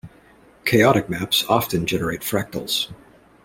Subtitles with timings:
[0.65, 2.91] Chaotic maps often generate fractals.